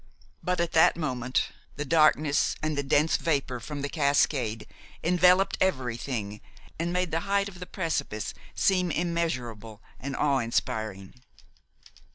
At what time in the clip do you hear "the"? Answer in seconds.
1.75-1.85, 2.75-2.81, 3.83-3.87, 7.11-7.19, 7.59-7.67